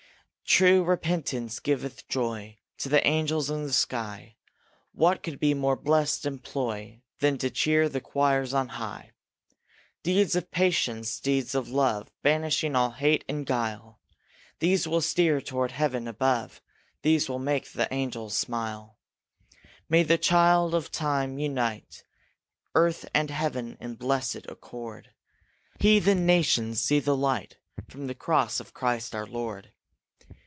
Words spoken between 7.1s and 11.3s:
Than to cheer the choirs on high? Deeds of patience,